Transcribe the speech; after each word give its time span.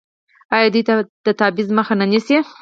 آیا 0.55 0.67
دوی 0.73 0.83
د 1.25 1.27
تبعیض 1.39 1.69
مخه 1.77 1.93
نه 1.99 2.05
نیسي؟ 2.11 2.37